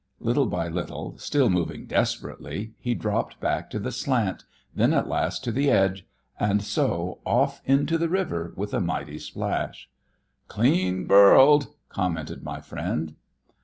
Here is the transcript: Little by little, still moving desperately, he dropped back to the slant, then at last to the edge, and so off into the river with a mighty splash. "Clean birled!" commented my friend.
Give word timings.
Little 0.19 0.47
by 0.47 0.67
little, 0.67 1.15
still 1.19 1.47
moving 1.51 1.85
desperately, 1.85 2.73
he 2.79 2.95
dropped 2.95 3.39
back 3.39 3.69
to 3.69 3.77
the 3.77 3.91
slant, 3.91 4.45
then 4.73 4.93
at 4.93 5.07
last 5.07 5.43
to 5.43 5.51
the 5.51 5.69
edge, 5.69 6.07
and 6.39 6.63
so 6.63 7.19
off 7.23 7.61
into 7.65 7.99
the 7.99 8.09
river 8.09 8.51
with 8.55 8.73
a 8.73 8.81
mighty 8.81 9.19
splash. 9.19 9.91
"Clean 10.47 11.05
birled!" 11.05 11.75
commented 11.89 12.41
my 12.41 12.61
friend. 12.61 13.13